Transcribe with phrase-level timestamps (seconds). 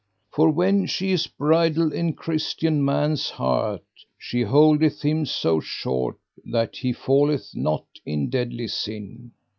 [0.31, 3.83] For when she is bridled in Christian man's heart
[4.17, 9.33] she holdeth him so short that he falleth not in deadly sin.